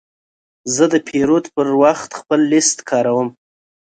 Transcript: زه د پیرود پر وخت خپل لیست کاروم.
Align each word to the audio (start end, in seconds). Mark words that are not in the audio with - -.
زه 0.75 0.83
د 0.93 0.95
پیرود 1.07 1.45
پر 1.55 1.67
وخت 1.83 2.09
خپل 2.19 2.39
لیست 2.51 2.77
کاروم. 2.89 3.27